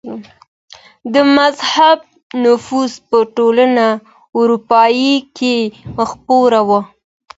[1.13, 1.97] د مذهب
[2.43, 3.67] نفوذ په ټوله
[4.39, 4.83] اروپا
[5.37, 5.55] کي
[6.07, 6.69] خپور و.